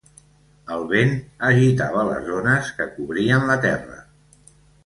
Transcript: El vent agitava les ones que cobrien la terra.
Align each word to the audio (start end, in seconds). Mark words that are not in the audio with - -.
El 0.75 0.85
vent 0.91 1.11
agitava 1.51 2.07
les 2.09 2.31
ones 2.39 2.75
que 2.79 2.91
cobrien 2.97 3.49
la 3.51 3.63
terra. 3.67 4.03